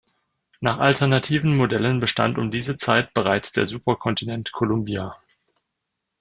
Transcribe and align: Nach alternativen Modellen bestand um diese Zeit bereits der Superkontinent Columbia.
Nach 0.61 0.79
alternativen 0.79 1.55
Modellen 1.55 1.99
bestand 1.99 2.39
um 2.39 2.49
diese 2.49 2.75
Zeit 2.75 3.13
bereits 3.13 3.51
der 3.51 3.67
Superkontinent 3.67 4.51
Columbia. 4.51 5.15